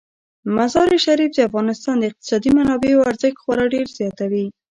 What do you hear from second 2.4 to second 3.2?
منابعو